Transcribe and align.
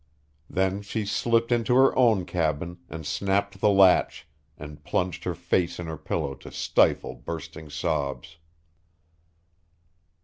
Then 0.49 0.81
she 0.81 1.05
slipped 1.05 1.51
into 1.51 1.75
her 1.75 1.95
own 1.95 2.25
cabin, 2.25 2.79
and 2.89 3.05
snapped 3.05 3.59
the 3.61 3.69
latch, 3.69 4.27
and 4.57 4.83
plunged 4.83 5.25
her 5.25 5.35
face 5.35 5.77
in 5.79 5.85
her 5.85 5.95
pillow 5.95 6.33
to 6.33 6.49
stifle 6.51 7.13
bursting 7.13 7.69
sobs. 7.69 8.37